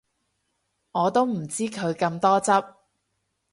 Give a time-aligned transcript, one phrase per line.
[0.93, 2.51] 我都唔知佢咁多汁